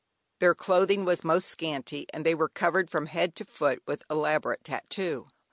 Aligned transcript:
Their 0.39 0.55
clothing 0.55 1.05
was 1.05 1.23
most 1.23 1.47
scanty 1.47 2.07
and 2.11 2.25
they 2.25 2.33
were 2.33 2.49
covered 2.49 2.89
from 2.89 3.05
head 3.05 3.35
to 3.35 3.45
foot 3.45 3.83
with 3.85 4.01
elaborate 4.09 4.63
"tattoo." 4.63 5.27